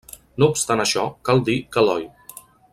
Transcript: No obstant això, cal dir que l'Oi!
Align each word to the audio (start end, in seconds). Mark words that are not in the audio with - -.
No 0.43 0.47
obstant 0.53 0.81
això, 0.85 1.05
cal 1.29 1.45
dir 1.51 1.59
que 1.77 1.87
l'Oi! 1.89 2.11